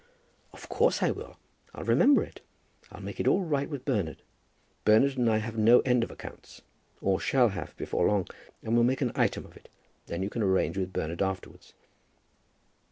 "Of 0.51 0.67
course 0.67 1.03
I 1.03 1.11
will. 1.11 1.37
I'll 1.75 1.83
remember 1.83 2.23
it. 2.23 2.41
I'll 2.91 3.03
make 3.03 3.19
it 3.19 3.27
all 3.27 3.41
right 3.43 3.69
with 3.69 3.85
Bernard. 3.85 4.23
Bernard 4.83 5.15
and 5.15 5.29
I 5.29 5.37
have 5.37 5.59
no 5.59 5.81
end 5.81 6.03
of 6.03 6.09
accounts, 6.09 6.63
or 7.01 7.19
shall 7.19 7.49
have 7.49 7.77
before 7.77 8.07
long, 8.07 8.27
and 8.63 8.73
we'll 8.73 8.83
make 8.83 9.01
an 9.01 9.11
item 9.13 9.45
of 9.45 9.55
it. 9.55 9.69
Then 10.07 10.23
you 10.23 10.29
can 10.31 10.41
arrange 10.41 10.75
with 10.75 10.91
Bernard 10.91 11.21
afterwards." 11.21 11.75